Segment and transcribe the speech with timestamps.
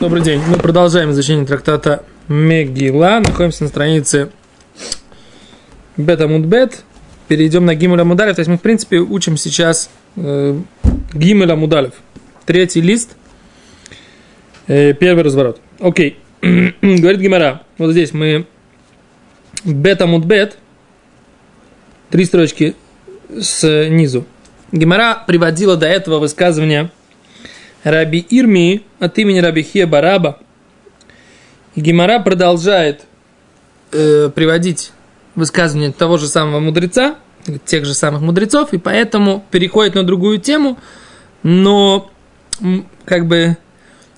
[0.00, 0.40] Добрый день.
[0.46, 3.18] Мы продолжаем изучение трактата Мегила.
[3.18, 4.30] Находимся на странице
[5.96, 6.84] Бета Мудбет.
[7.26, 8.36] Перейдем на Гимеля Мудалев.
[8.36, 10.56] То есть мы, в принципе, учим сейчас э,
[11.12, 11.94] Гимеля Мудалев.
[12.46, 13.16] Третий лист.
[14.68, 15.60] Э, первый разворот.
[15.80, 16.16] Окей.
[16.42, 17.62] Говорит Гимера.
[17.76, 18.46] Вот здесь мы
[19.64, 20.58] Бета Мудбет.
[22.10, 22.76] Три строчки
[23.40, 24.26] снизу.
[24.70, 26.92] Гимера приводила до этого высказывания
[27.84, 30.38] Раби Ирми от имени Раби Хия Бараба.
[31.74, 33.02] И Гимара продолжает
[33.92, 34.92] э, приводить
[35.34, 37.16] высказывание того же самого мудреца,
[37.64, 40.78] тех же самых мудрецов, и поэтому переходит на другую тему,
[41.42, 42.10] но
[43.04, 43.56] как бы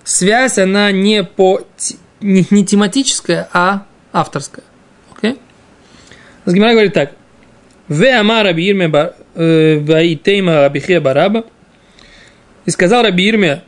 [0.04, 1.60] связь, она не по
[2.20, 4.64] не, не тематическая, а авторская.
[5.14, 5.38] Окей?
[6.46, 6.52] Okay?
[6.52, 7.12] Гимара говорит так.
[7.88, 8.90] Ве ама Раби Ирме
[9.34, 11.44] э, Хия Бараба–
[12.66, 13.62] и сказал Раби Ирме,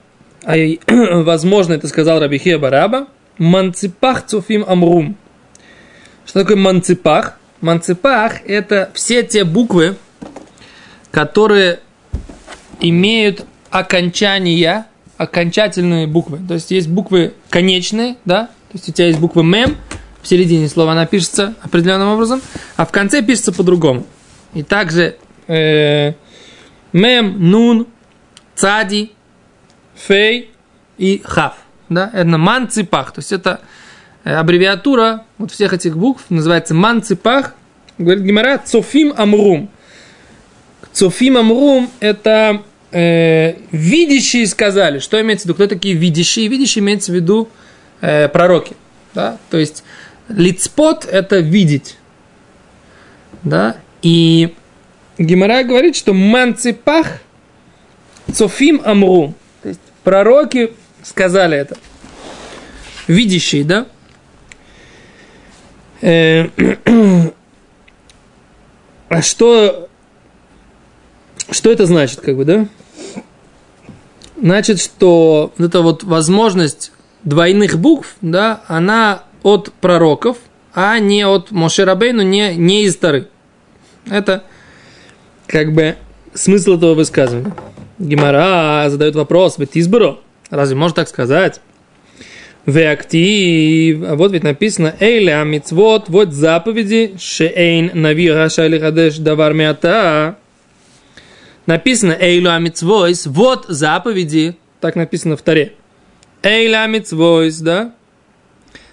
[0.44, 0.56] а
[1.22, 5.16] возможно, это сказал Раби Хия Бараба, манципах цуфим амрум.
[6.26, 7.38] Что такое манципах?
[7.60, 9.96] Манципах– это все те буквы,
[11.10, 11.80] которые
[12.80, 16.40] имеют окончания, окончательные буквы.
[16.46, 18.46] То есть есть буквы конечные, да?
[18.46, 19.76] То есть у тебя есть буква мем,
[20.22, 22.40] в середине слова она пишется определенным образом,
[22.76, 24.06] а в конце пишется по-другому.
[24.54, 26.12] И также э,
[26.92, 27.86] мем, нун,
[28.54, 29.12] цади,
[29.94, 30.50] фей
[30.98, 31.54] и хав.
[31.88, 32.10] Да?
[32.12, 33.12] Это манципах.
[33.12, 33.60] То есть это
[34.24, 37.54] э, аббревиатура вот всех этих букв называется манципах.
[37.98, 39.70] Говорит Гимара цофим амрум.
[40.92, 44.98] Цофим амрум это э, видящие сказали.
[44.98, 45.54] Что имеется в виду?
[45.54, 46.48] Кто такие видящие?
[46.48, 47.48] Видящие имеется в виду
[48.00, 48.76] э, пророки.
[49.14, 49.38] Да?
[49.50, 49.84] То есть
[50.28, 51.98] лицпот это видеть.
[53.42, 53.76] Да?
[54.02, 54.54] И
[55.18, 57.20] Гимара говорит, что манципах–
[58.30, 59.34] Цофим Амру.
[59.62, 61.76] То есть пророки сказали это.
[63.06, 63.86] Видящие, да?
[66.00, 66.48] Э,
[69.08, 69.88] а что,
[71.50, 72.66] что это значит, как бы, да?
[74.40, 76.92] Значит, что вот эта вот возможность
[77.22, 80.38] двойных букв, да, она от пророков,
[80.74, 83.28] а не от Мошерабейну, не, не из Тары.
[84.10, 84.44] Это
[85.46, 85.96] как бы
[86.34, 87.54] смысл этого высказывания.
[88.02, 90.18] Гимара задает вопрос, ведь избру.
[90.50, 91.60] Разве можно так сказать?
[92.66, 94.02] Веактив.
[94.08, 100.36] А вот ведь написано Эйля мицвод, вот заповеди, шеэйн нави рашайли хадеш давар мята.
[101.66, 105.74] Написано Эйля мицвойс, вот заповеди, так написано в Таре.
[106.42, 107.94] Эйля мицвойс, да?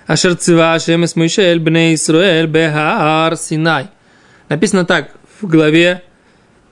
[0.05, 3.87] Ашер цива шемес Мишель бней Исруэль бехаар Синай.
[4.49, 5.11] Написано так
[5.41, 6.03] в главе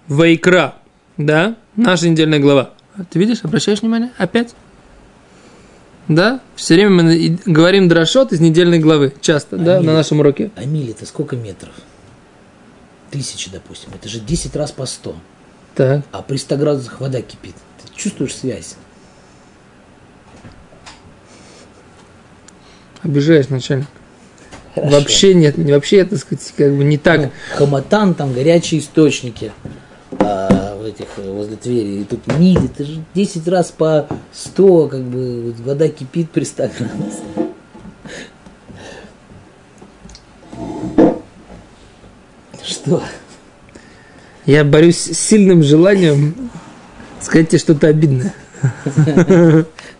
[0.07, 0.75] Вайкра,
[1.17, 1.55] да?
[1.75, 2.71] Наша недельная глава.
[3.09, 4.11] Ты видишь, обращаешь внимание?
[4.17, 4.55] Опять?
[6.07, 6.39] Да?
[6.55, 9.13] Все время мы говорим дрошот из недельной главы.
[9.21, 10.51] Часто, а да, мили, на нашем уроке.
[10.55, 11.73] А мили это сколько метров?
[13.11, 13.89] Тысячи, допустим.
[13.93, 15.15] Это же 10 раз по 100.
[15.75, 16.05] Так.
[16.11, 17.55] А при 100 градусах вода кипит.
[17.83, 18.75] Ты чувствуешь связь?
[23.03, 23.87] Обижаешь, начальник.
[24.73, 24.95] Хорошо.
[24.95, 27.21] Вообще нет, вообще, так сказать, как бы не так.
[27.21, 29.51] Ну, хаматан, там горячие источники.
[30.19, 35.01] А, этих э, возле Твери, и тут низ, это же 10 раз по 100, как
[35.01, 37.23] бы вода кипит при 100 градусах.
[42.63, 43.03] Что?
[44.45, 46.49] Я борюсь с сильным желанием
[47.21, 48.33] сказать тебе что-то обидное.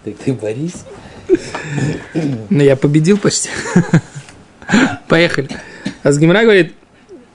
[0.03, 0.85] Так ты борись.
[2.49, 3.49] Ну, я победил почти.
[5.09, 5.49] Поехали.
[6.03, 6.73] Азгимра говорит,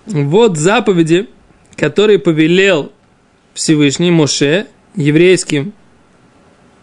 [0.06, 1.28] вот заповеди,
[1.76, 2.92] которые повелел
[3.54, 4.66] Всевышний Моше
[4.96, 5.72] еврейским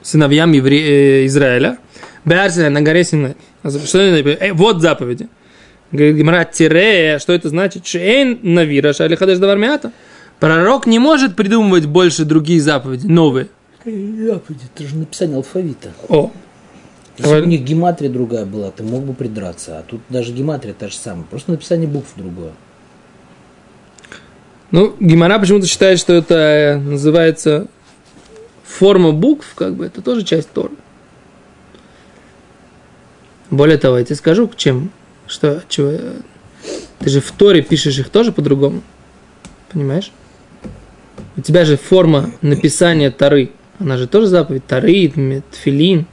[0.02, 1.24] сыновьям евре...
[1.24, 1.78] Э, Израиля,
[2.26, 3.36] Беарсина на горе Синай.
[3.64, 4.30] Что это?
[4.30, 5.28] Э, вот заповеди.
[5.92, 7.86] Говорит Гимара, тире, что это значит?
[7.88, 9.92] Шейн навира шали хадеш давармиата.
[10.40, 13.48] Пророк не может придумывать больше другие заповеди, новые.
[13.84, 15.92] Заповеди, это же написание алфавита.
[16.08, 16.32] О.
[17.18, 19.80] Если бы у них гематрия другая была, ты мог бы придраться.
[19.80, 21.26] А тут даже гематрия та же самая.
[21.26, 22.54] Просто написание букв другое.
[24.72, 27.68] Ну, Гимара почему-то считает, что это э, называется
[28.64, 30.72] форма букв, как бы, это тоже часть Тора.
[33.50, 34.92] Более того, я тебе скажу, чем,
[35.26, 35.92] что, чего,
[37.00, 38.84] ты же в Торе пишешь их тоже по-другому,
[39.72, 40.12] понимаешь?
[41.36, 45.10] У тебя же форма написания Торы, она же тоже заповедь, Торы,
[45.52, 46.06] Тфилин.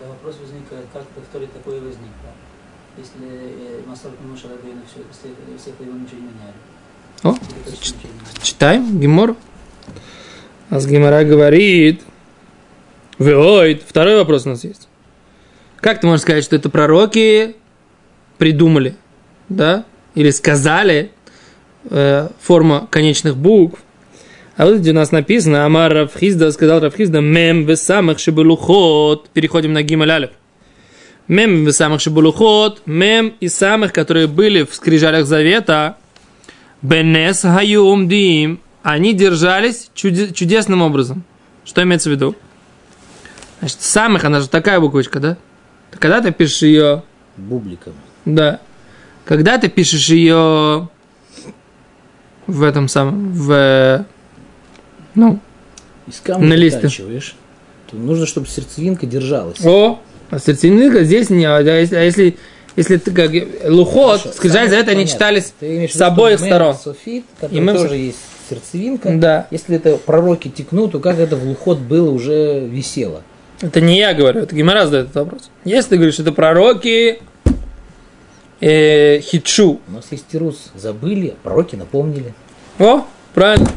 [0.00, 2.34] Да, вопрос возникает, как в Торе такое возникло,
[2.98, 4.48] если э, Масар Муша
[4.90, 5.00] все,
[5.58, 6.54] все его ничего не меняли.
[7.22, 7.34] О,
[8.42, 9.36] читаем Гимор.
[10.70, 12.00] А с Гимора говорит,
[13.18, 14.88] Ой, второй вопрос у нас есть.
[15.80, 17.56] Как ты можешь сказать, что это пророки
[18.38, 18.96] придумали,
[19.50, 19.84] да,
[20.14, 21.10] или сказали
[21.90, 23.80] э, форма конечных букв,
[24.56, 29.74] а вот где у нас написано, Амар Равхизда сказал Равхизда, мем в самых шибулухот, переходим
[29.74, 30.30] на Гималь.
[31.28, 35.96] Мем в самых шибулухот, мем из самых, которые были в скрижалях завета,
[36.82, 41.24] бенес хаюм дим, они держались чуде- чудесным образом.
[41.64, 42.34] Что имеется в виду?
[43.60, 45.36] Значит, самых, она же такая буквочка, да?
[45.98, 47.02] Когда ты пишешь ее,
[47.36, 47.92] Бубликом.
[48.24, 48.60] да,
[49.24, 50.88] когда ты пишешь ее
[52.46, 54.06] в этом самом, в,
[55.14, 55.38] ну,
[56.06, 56.88] Из камня На листе.
[57.90, 59.64] то нужно, чтобы сердцевинка держалась.
[59.64, 60.00] О,
[60.30, 62.38] а сердцевинка здесь не, а если, а если,
[62.76, 63.30] если ты как
[63.68, 66.74] лухот, Хорошо, за это они читались с обоих сторон.
[66.76, 68.18] Софит, И мем тоже есть
[68.48, 69.10] сердцевинка.
[69.14, 69.46] Да.
[69.50, 73.22] Если это пророки текнут, то как это в лухот было уже висело?
[73.60, 75.50] Это не я говорю, это Гимара задает этот вопрос.
[75.64, 77.18] Если ты говоришь, это пророки
[78.60, 80.70] э, хитшу, У нас есть тирус.
[80.74, 82.34] Забыли, пророки напомнили.
[82.78, 83.68] о, правильно.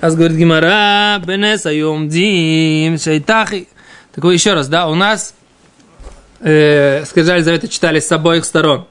[0.00, 3.68] Аз говорит Гимара, бенес айом дим, шайтахи.
[4.14, 5.34] Так вот еще раз, да, у нас
[6.40, 8.86] э, скрижали завета читали с обоих сторон.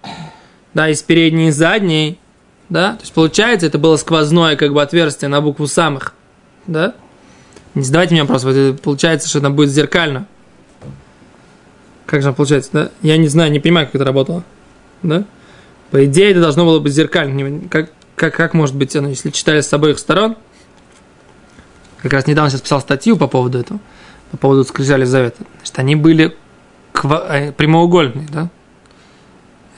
[0.73, 2.19] Да, из передней и задней.
[2.69, 6.13] Да, то есть получается, это было сквозное как бы отверстие на букву самых.
[6.67, 6.95] Да?
[7.75, 10.27] Не задавайте мне вопрос, вот это получается, что она будет зеркально.
[12.05, 12.91] Как же получается, да?
[13.01, 14.43] Я не знаю, не понимаю, как это работало.
[15.03, 15.25] Да?
[15.91, 17.67] По идее, это должно было быть зеркально.
[17.69, 20.35] Как, как, как может быть оно, если читали с обоих сторон?
[22.01, 23.79] Как раз недавно сейчас писал статью по поводу этого,
[24.31, 25.43] по поводу скрижали завета.
[25.57, 26.35] Значит, они были
[26.95, 28.49] ква- э, прямоугольные, да?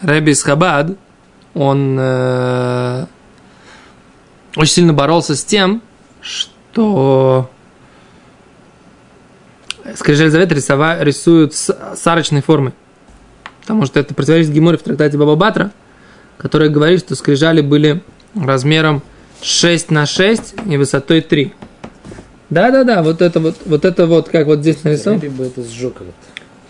[0.02, 0.96] Рэби из Хабад,
[1.54, 3.06] он э,
[4.56, 5.82] очень сильно боролся с тем,
[6.22, 7.50] что
[9.96, 12.44] скрижали завета рисова- рисуют с, с арочной.
[13.62, 15.72] Потому что это противоречит Геморе в трактате Баба Батра,
[16.38, 18.04] который говорит, что скрижали были
[18.36, 19.02] размером
[19.42, 21.54] 6 на 6 и высотой 3.
[22.50, 25.20] Да-да-да, вот это вот, вот это вот, как вот здесь нарисовано.
[25.22, 25.96] Рэби бы это сжег.
[25.96, 26.16] этот.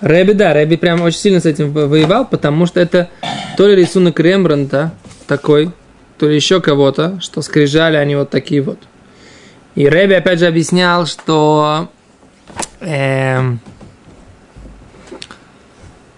[0.01, 3.09] Рэби, да, Рэби прям очень сильно с этим во- воевал, потому что это
[3.57, 4.91] то ли рисунок Рембранта
[5.25, 5.71] такой,
[6.17, 8.79] то ли еще кого-то, что скрижали они вот такие вот.
[9.75, 11.89] И Рэби опять же объяснял, что
[12.79, 13.59] эм,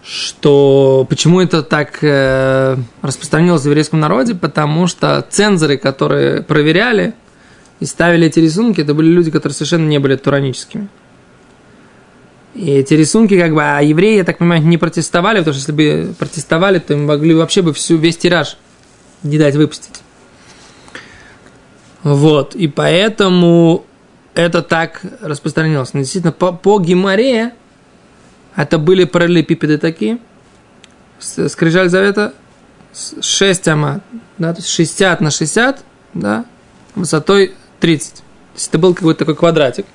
[0.04, 7.14] что почему это так э, распространилось в еврейском народе, потому что цензоры, которые проверяли
[7.80, 10.90] и ставили эти рисунки, это были люди, которые совершенно не были тураническими.
[12.56, 15.72] И эти рисунки, как бы, а евреи, я так понимаю, не протестовали, потому что если
[15.72, 18.58] бы протестовали, то им могли вообще бы всю, весь тираж
[19.24, 20.02] не дать выпустить.
[22.04, 23.86] Вот, и поэтому
[24.34, 25.94] это так распространилось.
[25.94, 27.54] Но действительно, по, по Гимаре
[28.56, 30.18] это были параллелепипеды такие,
[31.20, 32.34] скрижаль завета,
[33.22, 34.02] 6 ама,
[34.38, 36.46] да, то есть 60 на 60, да,
[36.96, 38.16] высотой 30.
[38.16, 38.22] То
[38.56, 39.86] есть это был какой-то такой квадратик,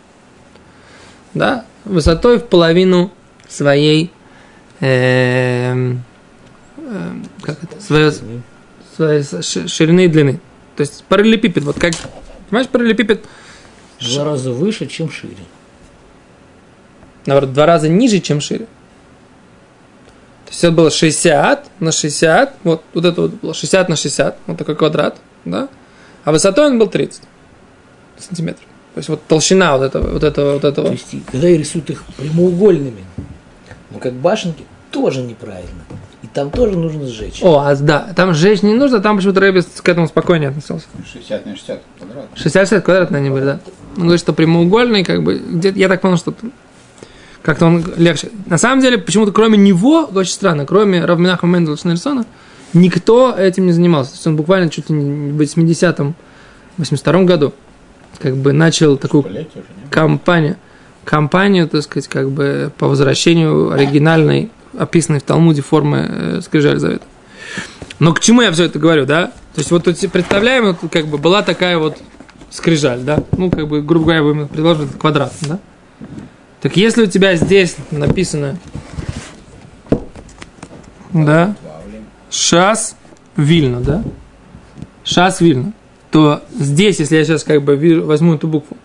[1.32, 3.12] да, высотой в половину
[3.48, 4.10] своей,
[4.80, 6.02] эм,
[6.78, 8.10] эм, как это, своей,
[8.96, 10.40] своей ши- ширины и длины.
[10.76, 11.92] То есть параллелепипед, вот как,
[12.48, 13.24] понимаешь, параллелепипед,
[14.00, 15.36] В два раза выше, чем шире.
[17.26, 18.66] наоборот, два раза ниже, чем шире.
[20.46, 24.38] То есть это было 60 на 60, вот, вот это вот было 60 на 60,
[24.46, 25.68] вот такой квадрат, да,
[26.24, 27.22] а высотой он был 30
[28.18, 28.66] сантиметров.
[28.94, 30.92] То есть вот толщина вот этого, вот этого, вот То этого.
[30.92, 33.04] есть, и когда и рисуют их прямоугольными,
[33.90, 35.82] но как башенки, тоже неправильно.
[36.22, 37.42] И там тоже нужно сжечь.
[37.42, 40.86] О, а да, там сжечь не нужно, там почему-то Рэбби к этому спокойнее относился.
[41.12, 42.26] 60 на 60 квадрат.
[42.36, 43.60] 60 квадратные они были, да.
[43.96, 46.32] Он говорит, что прямоугольный, как бы, где я так понял, что
[47.42, 48.30] как-то он легче.
[48.46, 52.26] На самом деле, почему-то кроме него, очень странно, кроме Равминаха Мендела Шнельсона,
[52.72, 54.12] никто этим не занимался.
[54.12, 56.14] То есть он буквально чуть ли не в 80-м,
[56.78, 57.52] 82 году
[58.18, 59.24] как бы начал такую
[59.90, 60.56] кампанию,
[61.04, 67.04] кампанию, так сказать, как бы по возвращению оригинальной, описанной в Талмуде формы э, скрижаль завета.
[67.98, 69.26] Но к чему я все это говорю, да?
[69.54, 71.98] То есть вот представляем, вот, как бы была такая вот
[72.50, 73.22] скрижаль, да?
[73.36, 75.58] Ну, как бы, грубо говоря, будем предложим квадрат, да?
[76.60, 78.58] Так если у тебя здесь написано,
[81.12, 81.54] да.
[82.30, 82.96] Шас
[83.36, 84.02] Вильна, да?
[85.04, 85.72] Шас Вильна.
[86.14, 88.76] То здесь, если я сейчас как бы вижу- возьму эту букву,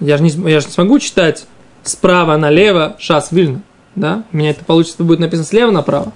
[0.00, 1.46] я же не, я же не смогу читать
[1.84, 3.62] справа налево Шас Вильна,
[3.94, 4.24] да?
[4.32, 6.12] У меня это получится, будет написано слева направо.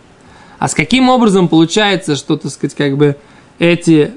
[0.58, 3.14] А с каким образом получается, что, так сказать, как бы
[3.60, 4.10] эти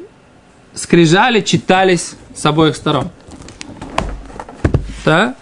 [0.73, 3.11] скрижали читались с обоих сторон?
[5.05, 5.35] Да?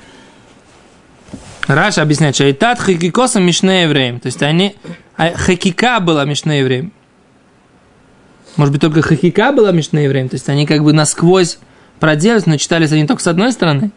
[1.68, 4.20] Раша объясняет, что Айтат хакикосом мишне евреем.
[4.20, 4.76] То есть они...
[5.16, 6.92] а Хакика была мишне евреем.
[8.58, 10.30] Может быть, только хакика была мишне евреем.
[10.30, 11.60] То есть они как бы насквозь
[12.00, 13.92] проделались, но читались они только с одной стороны.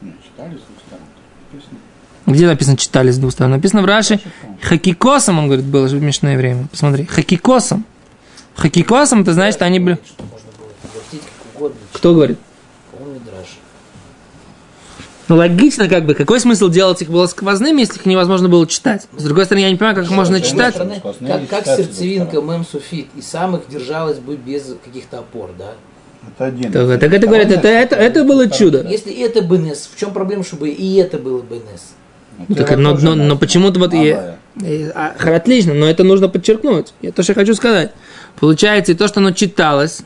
[0.00, 1.04] Не, читали с двух сторон.
[1.52, 1.78] Написано.
[2.26, 3.52] Где написано читали с двух сторон?
[3.52, 4.20] Написано в Раши.
[4.60, 6.68] Хакикосом, он говорит, было же мишне евреем.
[6.68, 7.06] Посмотри.
[7.06, 7.84] Хакикосом.
[8.56, 9.98] Хакикосом, это значит, они были...
[11.92, 12.38] Кто говорит?
[15.28, 19.06] Ну, логично, как бы, какой смысл делать их было сквозными, если их невозможно было читать?
[19.16, 20.74] С другой стороны, я не понимаю, как их можно читать.
[20.74, 25.74] стороны, Как, как сердцевинка мем суфит, и сам их держалась бы без каких-то опор, да?
[26.26, 26.72] Это один.
[26.72, 28.86] Так, так это говорит, это, это, это было чудо.
[28.88, 31.92] Если это БНС, в чем проблема, чтобы и это было БНС?
[32.48, 33.92] Ну, так, но, но, но почему-то вот...
[33.92, 36.94] я- э, а, отлично, но это нужно подчеркнуть.
[37.02, 37.92] Я то, что я хочу сказать.
[38.38, 40.02] Получается, и то, что оно читалось,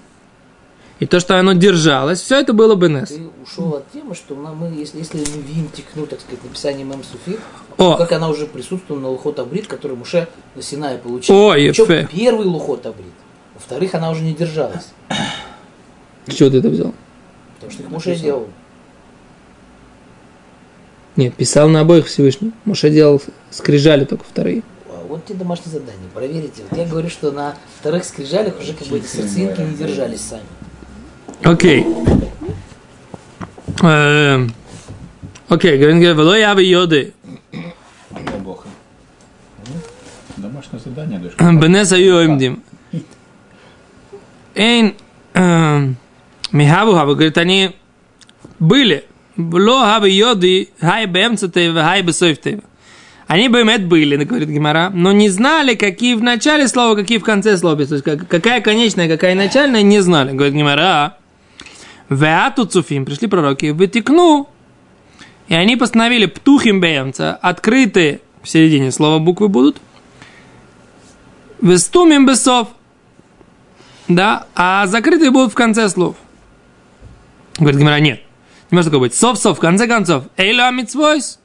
[1.03, 3.09] и то, что оно держалось, все это было БНС.
[3.09, 7.03] Ты ушел от темы, что мы, если, если мы видим текну, так сказать, написание мем
[7.03, 7.41] суфит,
[7.77, 11.35] О, как она уже присутствовала на Лухот Абрит, который Муше на Синае получил.
[11.35, 13.15] О, Причем первый Лухот Абрит.
[13.55, 14.93] Во-вторых, она уже не держалась.
[16.29, 16.95] с чего ты это взял?
[17.57, 18.47] Потому что их Муше делал.
[21.17, 22.53] Нет, писал на обоих Всевышний.
[22.65, 24.63] Муше делал скрижали только вторые.
[24.87, 26.09] А Вот тебе домашнее задание.
[26.15, 26.63] Проверите.
[26.71, 30.45] Вот я говорю, что на вторых скрижалях уже как бы эти сердцевинки не держались сами.
[31.45, 31.87] Окей.
[35.49, 37.13] Окей, говорит, «Вело явы йоды,
[37.53, 38.65] Дай Бог.
[40.37, 41.53] Домашнее задание, дочка.
[41.53, 42.63] бенес аю имдим».
[44.55, 44.95] Эйн
[46.53, 47.77] михаву хаву, говорит, они
[48.59, 49.05] были.
[49.37, 52.61] Ло хавы йоды, хай бэмцатей, хай бесойфтей.
[53.27, 57.25] Они бы это были, говорит Гимара, но не знали, какие в начале слова, какие в
[57.25, 57.77] конце слова.
[57.87, 60.33] То есть, как- какая конечная, какая начальная, не знали.
[60.33, 61.17] Говорит Гимара,
[62.15, 64.49] Веату цуфим, пришли пророки, вытекну,
[65.49, 69.79] и они постановили птухим беемца, открытые в середине слова буквы будут,
[71.61, 72.69] вестумим бесов,
[74.09, 76.17] да, а закрытые будут в конце слов.
[77.59, 78.23] Говорит Гимара, нет,
[78.71, 79.15] не может такого быть.
[79.15, 81.39] Сов-сов, в конце концов, эйло амитсвойс,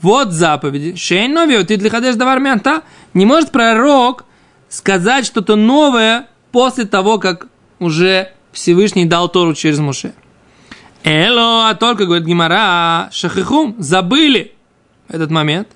[0.00, 0.96] вот заповеди.
[0.96, 2.82] Шейн новио, ты для ходишь давар мянта.
[3.12, 4.24] Не может пророк
[4.68, 7.48] сказать что-то новое после того, как
[7.78, 10.12] уже Всевышний дал Тору через Муше.
[11.04, 14.52] Эло, а только, говорит Гимара, шахихум, забыли
[15.08, 15.68] этот момент.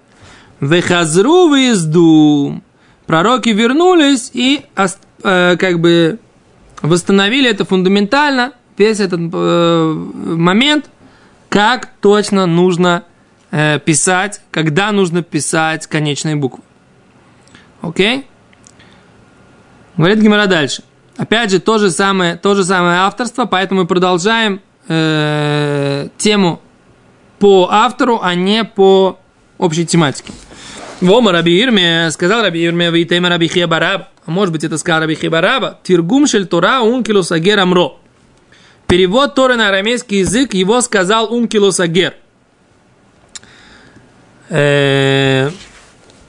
[0.60, 2.62] Вехазру выезду.
[3.06, 4.64] Пророки вернулись и
[5.22, 6.18] э, как бы
[6.82, 10.90] восстановили это фундаментально, весь этот э, момент,
[11.48, 13.04] как точно нужно
[13.50, 16.62] э, писать, когда нужно писать конечные буквы.
[17.82, 18.26] Окей?
[19.96, 20.82] Говорит Гимара дальше.
[21.16, 26.60] Опять же, то же самое, то же самое авторство, поэтому мы продолжаем э, тему
[27.38, 29.18] по автору, а не по
[29.58, 30.32] общей тематике.
[31.00, 34.08] Вома Раби Ирме, сказал Раби Ирме, вейтема Раби Хия Бараба.
[34.26, 35.78] А может быть, это сказал Раби Хия Бараба.
[35.82, 37.98] Тиргум шель Тора ункилус агер амро.
[38.86, 42.14] Перевод Торы на арамейский язык его сказал ункилус агер.
[44.48, 45.50] Э,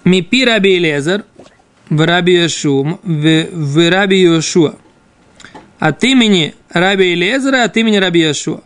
[0.03, 1.25] Мипи Раби Элезер,
[1.89, 4.75] в Раби в, в Раби Йошуа.
[5.79, 8.61] От имени Раби Элезера, от имени Раби Йошуа.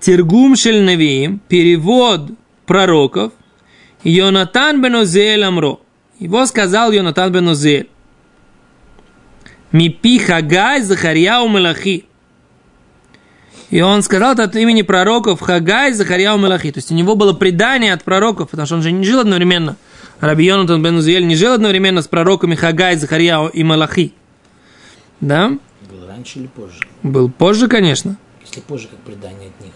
[0.00, 2.30] Тиргум шель Навиим, перевод
[2.66, 3.32] пророков,
[4.04, 5.80] Йонатан бен Узель Амро.
[6.18, 7.88] Его сказал Йонатан бен Узель.
[9.72, 12.04] Мипи Хагай Захарьяу Мелахи.
[13.70, 16.70] И он сказал это от имени пророков Хагай Захарьяу Мелахи.
[16.70, 19.76] То есть у него было предание от пророков, потому что он же не жил одновременно.
[20.20, 24.12] Раби Йонатан бен Узель не жил одновременно с пророками Хагай, Захарьяу и Малахи.
[25.20, 25.58] Да?
[25.90, 26.80] Был раньше или позже?
[27.02, 28.16] Был позже, конечно.
[28.44, 29.72] Если позже, как предание от них.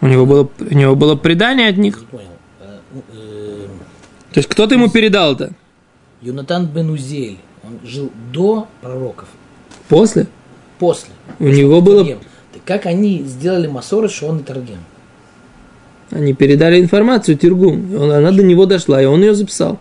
[0.00, 1.98] У него было, у него было предание от них.
[2.00, 2.28] Не понял.
[2.60, 3.66] А, ну, э,
[4.32, 5.52] То есть кто-то ему передал это?
[6.22, 9.28] Юнатан бен Узель, он жил до пророков,
[9.88, 10.26] После?
[10.78, 11.10] после.
[11.38, 12.04] У него было...
[12.04, 12.20] Таргем.
[12.64, 14.78] Как они сделали Масоры, что он и Таргем?
[16.10, 17.94] Они передали информацию Тиргум.
[17.94, 19.80] Она до него дошла, и он ее записал.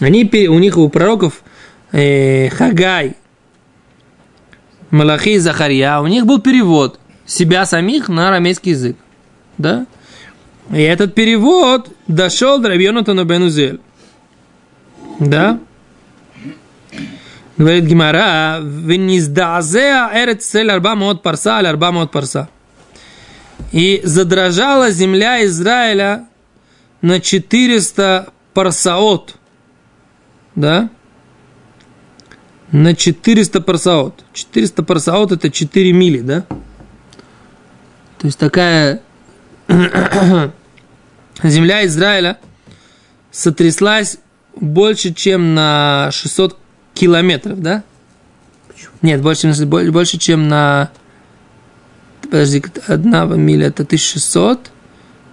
[0.00, 1.42] Они, у них, у пророков
[1.92, 3.14] э, Хагай,
[4.90, 8.96] Малахи и Захарья, у них был перевод себя самих на арамейский язык.
[9.58, 9.86] Да?
[10.70, 13.80] И этот перевод дошел до Рабьонатана Бенузель.
[15.20, 15.60] Да?
[17.56, 22.48] Говорит Гимара, «Вениздазеа эрет цель арба мод парса, аль арба мод парса».
[23.70, 26.26] И задрожала земля Израиля
[27.00, 29.36] на 400 парсаот.
[30.54, 30.90] Да?
[32.70, 34.24] На 400 парсаот.
[34.32, 36.44] 400 парсаот это 4 мили, да?
[38.18, 39.02] То есть такая
[41.42, 42.38] земля Израиля
[43.30, 44.18] сотряслась
[44.54, 46.56] больше, чем на 600
[46.94, 47.82] километров, да?
[49.00, 50.90] Нет, больше, больше, чем на...
[52.32, 54.70] Подожди, одна миля это 1600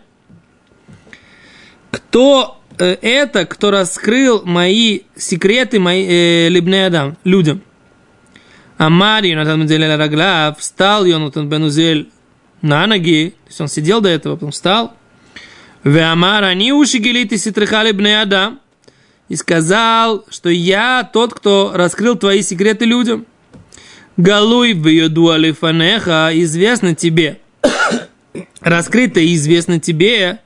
[1.91, 7.61] Кто э, это, кто раскрыл мои секреты, мои э, либне Адам, людям?
[8.77, 12.09] Амар Йонатан Бензель Раглав, встал Йонатан Бенузель
[12.61, 14.93] на ноги, то есть он сидел до этого, потом встал.
[15.83, 18.59] Веамар, они уши гелиты ситрихали бне Адам,
[19.27, 23.25] и сказал, что я тот, кто раскрыл твои секреты людям.
[24.19, 27.39] Галуй йоду алифанеха, известно тебе.
[28.59, 30.39] Раскрыто и известно тебе.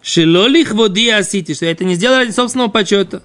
[0.00, 3.24] Шилолих води асити, что это не сделал ради собственного почета.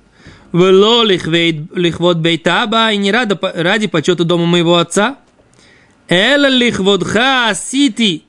[0.52, 5.18] Велолих лихвод бейтаба, и не ради, ради почета дома моего отца.
[6.08, 8.24] Эла лихводха асити,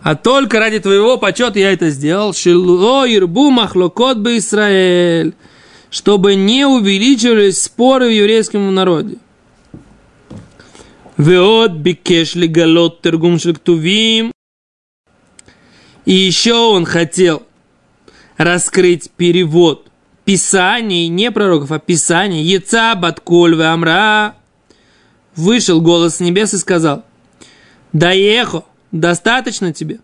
[0.00, 2.32] а только ради твоего почета я это сделал.
[2.32, 5.34] Шило ирбу махлокот бы Израиль.
[5.90, 9.18] Чтобы не увеличивались споры в еврейском народе.
[11.16, 14.32] Веот бикеш галот тергум шельктувим.
[16.04, 17.44] И еще он хотел
[18.36, 19.88] раскрыть перевод
[20.24, 22.42] Писаний, не пророков, а Писаний.
[22.42, 24.34] Яца батколь амра.
[25.36, 27.04] Вышел голос с небес и сказал,
[27.92, 30.00] Даехо, Достаточно тебе?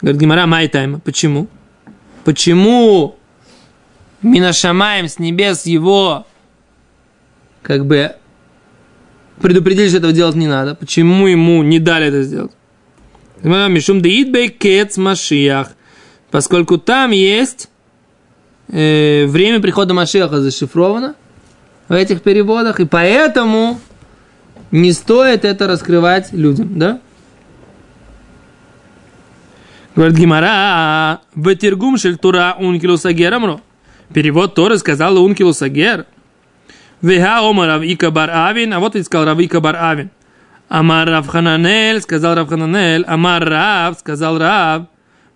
[0.00, 0.98] Говорит Гимара Майтайма.
[0.98, 1.46] Почему?
[2.24, 3.16] Почему
[4.20, 6.26] Минашамаем с небес его
[7.62, 8.16] как бы
[9.40, 10.74] предупредили, что этого делать не надо.
[10.74, 12.52] Почему ему не дали это сделать?
[13.42, 15.68] Мишум деидбейкец машиях.
[16.30, 17.68] Поскольку там есть
[18.68, 21.14] э, время прихода Машиаха зашифровано
[21.88, 23.78] в этих переводах, и поэтому
[24.70, 27.00] не стоит это раскрывать людям, да?
[29.94, 33.60] Говорит Гемара, в תרגום של תורה אונקלוס הגר
[34.12, 36.06] Перевод Торы сказал Ункелус а-гер.
[37.03, 40.09] Веха Омар Равика Бар Авин, а вот и сказал Равика Бар Авин.
[40.69, 44.83] Амар Рав Хананель, сказал Рав Хананель, Амар Рав, сказал Рав,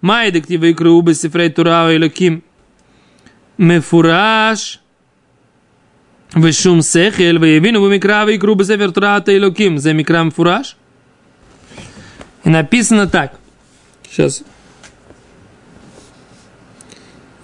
[0.01, 2.41] Май дективы икру бесифрей Тура Элоким.
[3.57, 4.79] Мефураж,
[6.41, 9.77] ושום שכל, ויבינו במקרא ויקראו בספר תורת האלוקים.
[9.77, 10.75] זה מקרא מפורש?
[12.45, 13.37] И написано так.
[14.03, 14.43] Сейчас.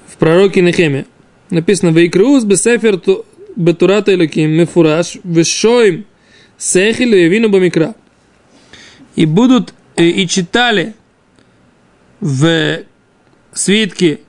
[0.07, 1.05] В пророке Нехеме.
[1.51, 2.97] Написано, «Вейкреус бесефер
[3.56, 6.04] бетурата элоким мефураш, вешоим
[6.58, 7.94] сехил явину бамикра».
[9.16, 10.94] И будут, и читали
[12.20, 12.80] в
[13.52, 14.20] свитке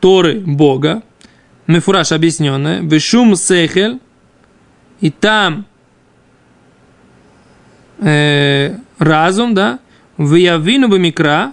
[0.00, 1.02] Торы Бога,
[1.66, 2.80] Мефураж объясненное.
[2.82, 3.98] Вешум сехель.
[5.00, 5.66] И там
[7.98, 9.80] э, разум, да,
[10.16, 11.52] в явину бы микра,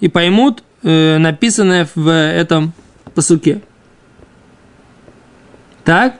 [0.00, 2.72] и поймут э, написанное в этом
[3.14, 3.62] посуке.
[5.88, 6.16] Так?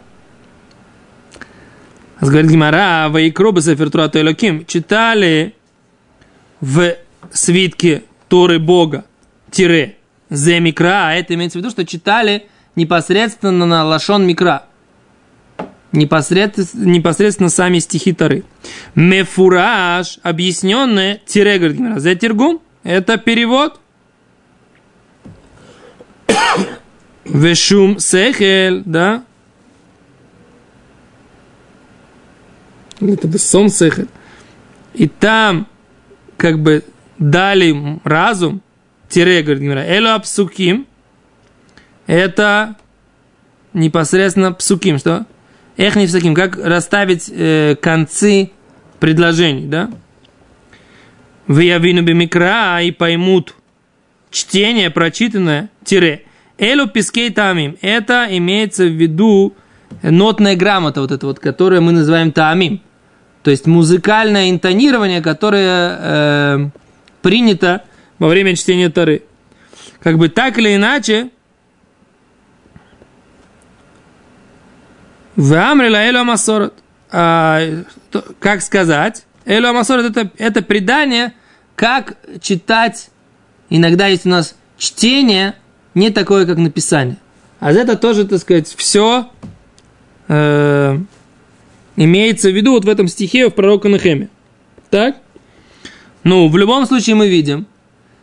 [2.22, 5.54] Говорит Гимара, Ваикро Бесефертурату Элоким, читали
[6.62, 6.94] в
[7.35, 9.04] свитке Торы Бога,
[9.50, 9.98] тире,
[10.31, 14.64] Земикра, а это имеется в виду, что читали непосредственно на Лашон Микра.
[15.92, 18.44] Непосредственно, непосредственно сами стихи Тары.
[18.94, 23.78] Мефураж, объясненное, тире, говорит Гимара, за тергум, это перевод.
[27.26, 29.24] Вешум сехель, да?
[33.00, 34.08] Это бессом сехель.
[34.94, 35.66] И там,
[36.37, 36.84] как бы,
[37.18, 38.62] дали разум,
[39.08, 40.87] тире, говорит Гимара, эло абсуким,
[42.06, 42.76] это
[43.72, 45.26] непосредственно псуким, что?
[45.76, 48.50] Эх, не псуким, как расставить э, концы
[48.98, 49.90] предложений, да?
[51.46, 53.54] В явину микра и поймут
[54.30, 56.24] чтение, прочитанное, тире.
[56.58, 57.76] Элу пискей тамим.
[57.80, 59.54] Это имеется в виду
[60.02, 62.82] нотная грамота, вот это вот, которую мы называем тамим.
[63.42, 66.68] То есть музыкальное интонирование, которое э,
[67.22, 67.85] принято
[68.18, 69.22] во время чтения Тары.
[70.01, 71.31] Как бы так или иначе,
[75.38, 76.74] В Амрила Элю Амасорот.
[77.11, 79.24] Как сказать?
[79.44, 81.33] Элю Амасорот это, это предание
[81.77, 83.11] как читать,
[83.70, 85.55] иногда есть у нас чтение,
[85.94, 87.18] не такое, как написание.
[87.61, 89.31] А это тоже, так сказать, все
[90.27, 90.98] э,
[92.04, 94.28] имеется в виду вот в этом стихе в пророка Нахеме.
[94.90, 95.16] Так?
[96.24, 97.66] Ну, в любом случае мы видим,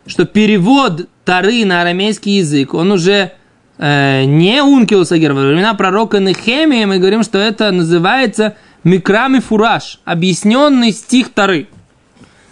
[0.06, 3.32] что перевод Тары на арамейский язык, он уже
[3.78, 5.32] э, не Ункилус Агер.
[5.32, 11.68] Во времена пророка Нехемии мы говорим, что это называется Микрами Фураж, объясненный стих Тары.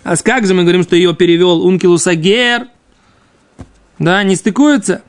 [0.02, 2.66] А как же мы говорим, что ее перевел Ункилус Агер?
[3.98, 5.02] Да, не стыкуется.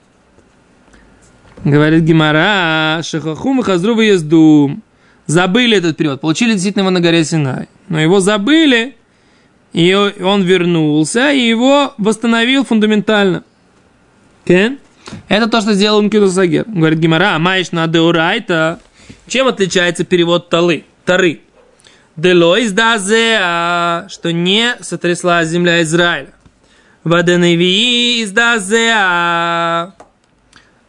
[1.63, 4.79] Говорит Гимара, Шахахум и Хазру езду.
[5.27, 7.67] Забыли этот период, получили действительно его на горе Синай.
[7.89, 8.95] Но его забыли,
[9.73, 13.43] и он вернулся, и его восстановил фундаментально.
[14.45, 14.77] Okay?
[15.27, 16.65] Это то, что сделал Ункилу Сагер.
[16.67, 18.79] Говорит Гимара, маешь на деурайта.
[19.27, 21.41] Чем отличается перевод талы, тары?
[22.15, 26.33] Делойс дазеа, что не сотрясла земля Израиля.
[27.03, 29.93] Ваденеви из дазеа.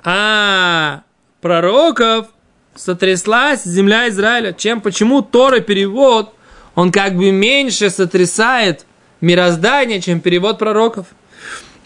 [0.05, 1.03] А
[1.41, 2.29] пророков
[2.77, 4.53] сотряслась земля Израиля.
[4.53, 6.35] Чем, почему Тора перевод,
[6.75, 8.87] он как бы меньше сотрясает
[9.21, 11.07] мироздание, чем перевод пророков?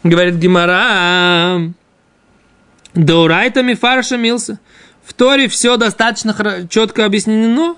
[0.03, 1.73] Говорит Гимара,
[2.95, 4.59] Даурайтами фарша мился.
[5.05, 7.77] В Торе все достаточно четко объяснено.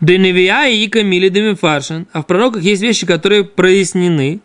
[0.00, 2.06] Деневия и Ика Мили фаршан.
[2.12, 4.40] А в пророках есть вещи, которые прояснены.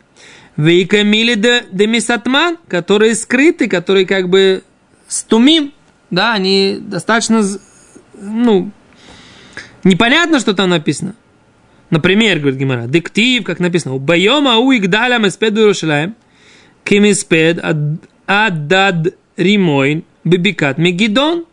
[0.57, 1.35] Вейка Мили
[1.71, 4.63] Демисатман, которые скрыты, которые как бы
[5.07, 5.73] стумим.
[6.09, 7.43] Да, они достаточно,
[8.13, 8.71] ну,
[9.83, 11.15] непонятно, что там написано.
[11.89, 16.15] Например, говорит Гимара, диктив, как написано, «Байома у игдалям эспед Иерушалаем,
[16.83, 17.63] кемиспед
[18.25, 21.45] аддад римойн бибикат мегидон».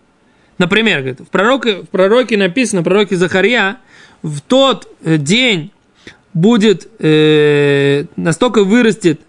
[0.57, 3.79] Например, говорит, в пророке, в пророке написано, в пророке Захария,
[4.23, 5.73] в тот э, день
[6.35, 9.21] будет, э, настолько вырастет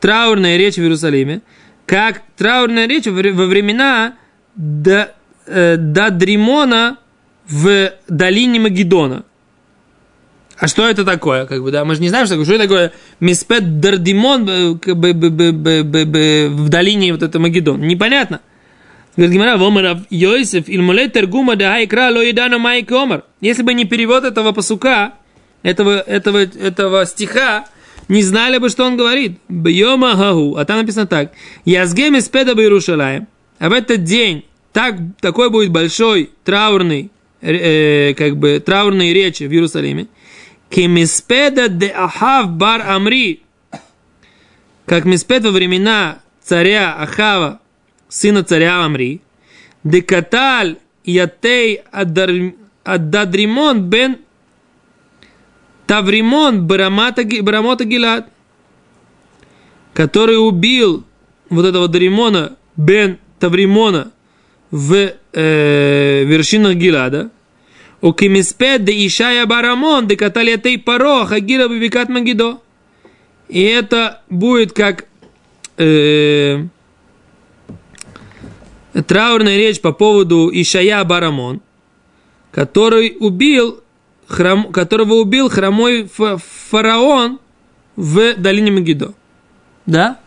[0.00, 1.42] траурная речь в Иерусалиме,
[1.86, 4.14] как траурная речь во времена
[4.54, 5.14] до,
[5.48, 5.76] э,
[7.48, 9.24] в долине Магеддона.
[10.58, 11.46] А что это такое?
[11.46, 11.84] Как бы, да?
[11.84, 14.72] Мы же не знаем, что, что это такое Миспет Дардимон э,
[16.48, 17.80] в долине вот это Магеддон.
[17.80, 18.40] Непонятно.
[19.16, 23.24] Говорит Гимара, Вомарав Йосиф, Ильмулей Тергума да Хайкра Лоидана Майк Омар.
[23.40, 25.14] Если бы не перевод этого посука,
[25.62, 27.66] этого, этого, этого стиха,
[28.08, 29.38] не знали бы, что он говорит.
[29.48, 30.56] Бьема хагу.
[30.56, 31.32] А там написано так.
[31.64, 33.28] Язгем из педа Иерушалаем.
[33.58, 34.44] А в этот день
[34.78, 37.10] так, такой будет большой траурный,
[37.40, 40.06] э, как бы траурные речи в Иерусалиме.
[40.70, 43.42] Кемиспеда де Ахав бар Амри.
[44.86, 47.60] Как Миспед во времена царя Ахава,
[48.08, 49.20] сына царя Амри.
[49.82, 51.82] Декаталь ятей
[52.84, 54.18] аддадримон бен
[55.88, 58.28] Тавримон Барамата, Барамота Гилад,
[59.92, 61.04] который убил
[61.50, 64.12] вот этого Даримона бен Тавримона
[64.70, 67.30] в э, вершинах Гилада,
[68.00, 72.60] у Кимиспед де Ишая Барамон, де Каталиатей Паро, Хагира Бибикат Магидо.
[73.48, 75.06] И это будет как
[75.78, 76.64] э,
[79.06, 81.60] траурная речь по поводу Ишая Барамон,
[82.52, 83.80] который убил
[84.28, 87.40] храм, которого убил хромой фараон
[87.96, 89.14] в долине Мегидо.
[89.86, 90.18] Да?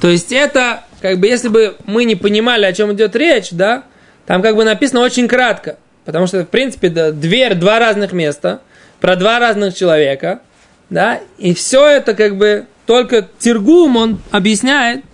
[0.00, 3.84] То есть это, как бы, если бы мы не понимали, о чем идет речь, да,
[4.26, 5.78] там как бы написано очень кратко.
[6.04, 8.60] Потому что, в принципе, да, дверь, два разных места,
[9.00, 10.40] про два разных человека,
[10.88, 15.04] да, и все это как бы только Тиргум, он объясняет,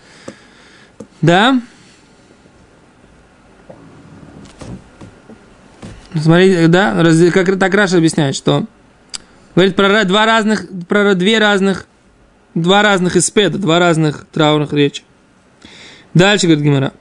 [1.21, 1.61] да,
[6.23, 6.95] Смотрите, да,
[7.33, 8.65] как так Раша объясняет, что
[9.55, 11.87] говорит про два разных, про две разных,
[12.55, 15.03] два разных испеда, два разных траурных речи.
[16.17, 16.93] Дальше, говорит Гимара.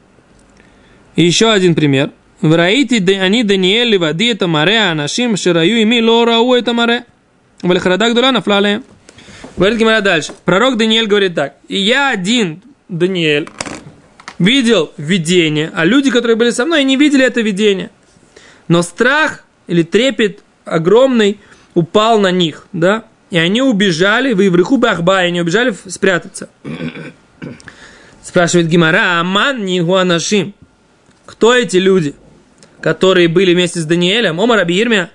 [1.15, 2.11] еще один пример.
[2.41, 7.05] Враити они Даниэль води это море, а нашим шираю ими лорау это море.
[7.61, 8.81] Вальхрадак дула нафлале.
[9.55, 10.33] Говорит Гимара дальше.
[10.43, 11.55] Пророк Даниэль говорит так.
[11.69, 13.47] И я один, Даниэль,
[14.37, 17.91] видел видение, а люди, которые были со мной, не видели это видение.
[18.67, 21.39] Но страх или трепет огромный
[21.73, 26.49] упал на них, да, и они убежали, вы в реху бахба, и они убежали спрятаться.
[28.25, 30.55] Спрашивает Гимара, Аман Нигуанашим.
[31.27, 32.15] Кто эти люди,
[32.81, 34.39] которые были вместе с Даниэлем?
[34.39, 35.11] Ома Раби Ирмия.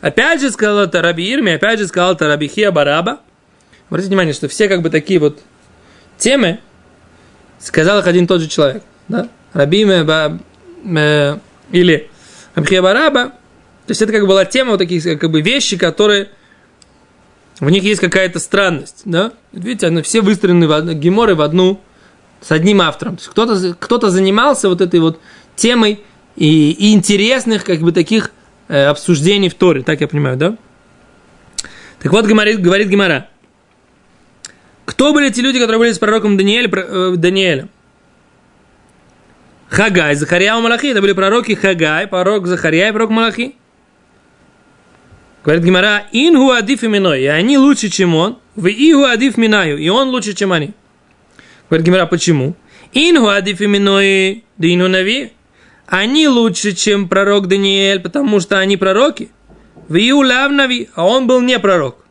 [0.00, 3.20] Опять же сказал это Раби Ирмия, опять же сказал это Раби Хия Бараба.
[3.90, 5.38] Обратите внимание, что все как бы такие вот
[6.16, 6.60] темы
[7.58, 8.82] сказал их один и тот же человек.
[9.06, 9.28] Да?
[9.52, 10.40] Раби Ирмия
[10.98, 11.38] э,
[11.72, 12.10] или
[12.54, 13.32] Абхия Бараба,
[13.86, 16.30] то есть это как бы была тема вот таких как бы вещи, которые
[17.60, 19.32] в них есть какая-то странность, да?
[19.52, 21.82] Видите, они все выстроены в одну, геморы в одну,
[22.46, 23.16] с одним автором.
[23.16, 25.20] То есть кто-то, кто-то занимался вот этой вот
[25.56, 26.04] темой
[26.36, 28.30] и, и интересных, как бы, таких
[28.68, 30.56] э, обсуждений в Торе, так я понимаю, да?
[31.98, 33.28] Так вот, говорит, говорит Гемора.
[34.84, 37.68] Кто были те люди, которые были с пророком Даниэль, э, Даниэлем?
[39.68, 40.88] Хагай, Захария и Малахи.
[40.88, 43.56] Это были пророки Хагай, пророк Захария и пророк Малахи.
[45.44, 49.88] Говорит Гимара, инху адиф именой, и они лучше, чем он, в иху адиф минаю, и
[49.88, 50.74] он лучше, чем они.
[51.68, 52.54] Говорит Гимара, почему?
[52.92, 55.32] Инху адиф именой, да ину нави,
[55.86, 59.30] они лучше, чем пророк Даниэль, потому что они пророки.
[59.88, 62.04] В Иу Лавнави, а он был не пророк.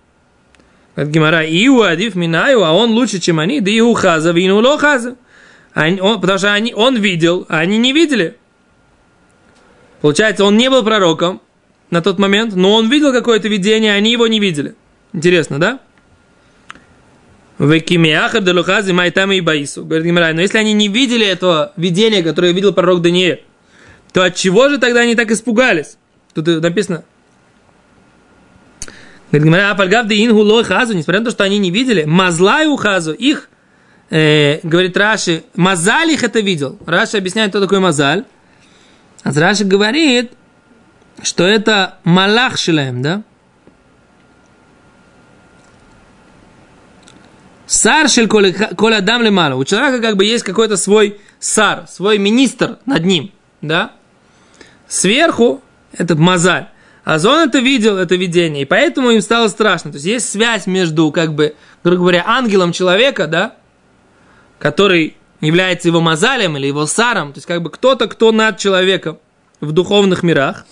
[0.95, 4.77] Говорит Гимара, Иу Адив Минаю, а он лучше, чем они, да Иу Хаза, Вину Ло
[4.77, 5.17] Хаза.
[5.73, 8.37] Они, он, потому что они, он видел, а они не видели.
[9.99, 11.41] Получается, он не был пророком
[11.89, 14.75] на тот момент, но он видел какое-то видение, а они его не видели.
[15.11, 15.79] Интересно, да?
[17.59, 19.85] Векимиахар делухази майтами и баису.
[19.85, 23.43] Говорит Гимара, но если они не видели этого видения, которое видел пророк Даниэль,
[24.11, 25.97] то от чего же тогда они так испугались?
[26.33, 27.03] Тут написано,
[29.31, 32.75] Говорит, Гимара, апальгав де ингу лой хазу, несмотря на то, что они не видели, мазлаю
[32.75, 33.49] хазу, их,
[34.09, 36.77] э, говорит Раши, мазаль их это видел.
[36.85, 38.23] Раши объясняет, кто такой мазаль.
[39.23, 40.31] А Раши говорит,
[41.23, 43.23] что это малах шилаем, да?
[47.67, 49.55] Сар шель коля дам лемала.
[49.55, 53.91] У человека как бы есть какой-то свой сар, свой министр над ним, да?
[54.87, 55.61] Сверху
[55.93, 56.67] это мазаль.
[57.03, 59.91] Азон это видел, это видение, и поэтому им стало страшно.
[59.91, 63.55] То есть есть связь между, как бы, грубо говоря, ангелом человека, да,
[64.57, 69.19] который является его мазалем или его саром, то есть как бы кто-то, кто над человеком
[69.61, 70.65] в духовных мирах.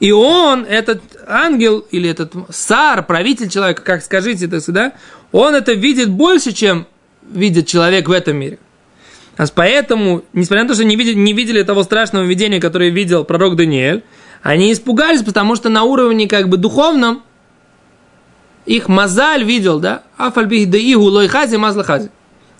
[0.00, 4.92] И он, этот ангел или этот сар, правитель человека, как скажите это сюда,
[5.34, 6.86] он это видит больше, чем
[7.28, 8.60] видит человек в этом мире.
[9.36, 13.24] А поэтому, несмотря на то, что не видели, не видели того страшного видения, которое видел
[13.24, 14.04] пророк Даниэль,
[14.44, 17.24] они испугались, потому что на уровне как бы духовном
[18.64, 20.04] их мазаль видел, да?
[20.16, 22.10] Афальбих да игу лой хази мазла хази.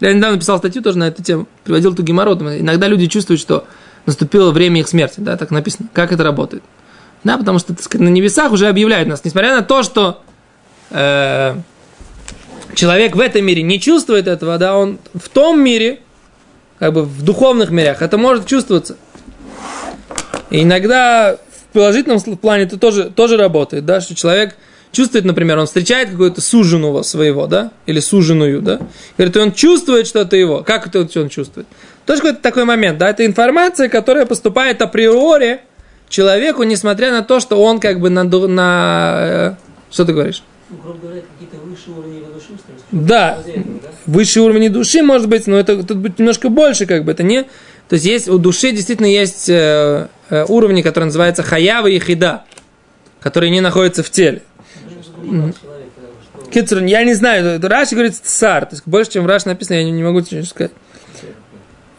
[0.00, 2.42] Я недавно писал статью тоже на эту тему, приводил ту геморрот.
[2.42, 3.68] Иногда люди чувствуют, что
[4.04, 5.88] наступило время их смерти, да, так написано.
[5.92, 6.64] Как это работает?
[7.22, 10.24] Да, потому что, так сказать, на небесах уже объявляют нас, несмотря на то, что
[10.90, 11.54] э,
[12.74, 16.00] человек в этом мире не чувствует этого, да, он в том мире,
[16.78, 18.96] как бы в духовных мирах, это может чувствоваться.
[20.50, 21.38] И иногда
[21.74, 24.56] положительном плане это тоже, тоже работает, да, что человек
[24.92, 28.80] чувствует, например, он встречает какого-то суженого своего, да, или суженую, да,
[29.18, 30.62] говорит, и он чувствует, что это его.
[30.62, 31.66] Как это он чувствует?
[32.06, 35.60] Тоже какой-то такой момент, да, это информация, которая поступает априори
[36.08, 38.22] человеку, несмотря на то, что он как бы на...
[38.24, 39.54] на э,
[39.90, 40.44] что ты говоришь?
[40.74, 42.48] Ну, грубо говоря, какие-то высшие уровни души,
[42.90, 47.12] да, да, высшие уровни души, может быть, но это тут будет немножко больше, как бы,
[47.12, 47.42] это не...
[47.88, 52.44] То есть есть у души действительно есть э, э, уровни, которые называются хаява и хида,
[53.20, 54.42] которые не находятся в теле.
[56.50, 59.84] Кицур, я не знаю, Раши говорит цар, то есть больше, чем в Раши написано, я
[59.84, 60.72] не, не могу ничего сказать.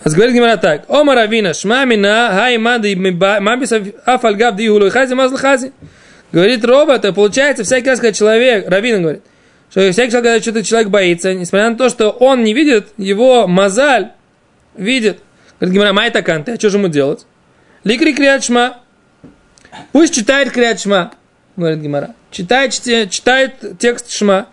[0.04, 3.72] А говорит Гимара так, О Маравина, шмамина, хай мады, мабис
[4.06, 5.72] афальгав дихулу, хази мазл хази.
[6.32, 9.24] Говорит Роба, это получается всякий раз, когда человек, Равина говорит,
[9.70, 13.48] что всякий раз, когда что-то человек боится, несмотря на то, что он не видит, его
[13.48, 14.12] мазаль
[14.76, 15.20] видит.
[15.60, 17.26] Говорит Гимара, май таканты, а что же ему делать?
[17.84, 18.80] Ликри криачма.
[19.92, 21.14] Пусть читает криачма,
[21.56, 22.16] говорит Гимара.
[22.32, 24.48] Читает, читает текст шма.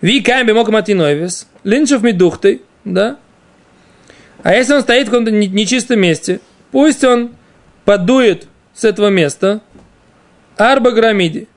[0.00, 1.46] Ви камби мог матиновис.
[1.62, 3.16] Линчев медухтой, да?
[4.42, 6.40] А если он стоит в каком-то нечистом месте,
[6.70, 7.34] пусть он
[7.84, 9.60] подует с этого места
[10.56, 11.48] арба грамиди.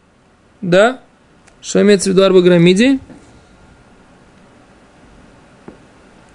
[0.61, 1.01] Да?
[1.61, 2.99] Что имеется в виду арба грамиди?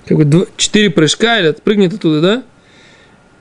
[0.07, 2.43] как бы четыре прыжка или прыгнет оттуда, да?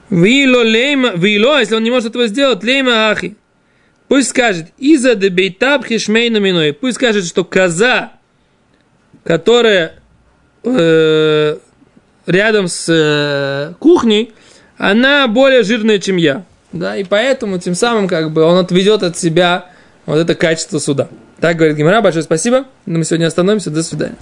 [0.09, 3.35] Вило лейма, вило, если он не может этого сделать, лейма ахи.
[4.07, 6.73] Пусть скажет, иза де бейтаб хишмейна миной.
[6.73, 8.11] Пусть скажет, что коза,
[9.23, 10.01] которая
[10.63, 11.57] э,
[12.25, 14.33] рядом с э, кухней,
[14.77, 16.43] она более жирная, чем я.
[16.73, 19.65] Да, и поэтому тем самым как бы он отведет от себя
[20.05, 21.09] вот это качество суда.
[21.39, 22.65] Так говорит Гимара, большое спасибо.
[22.85, 23.71] Мы сегодня остановимся.
[23.71, 24.15] До свидания.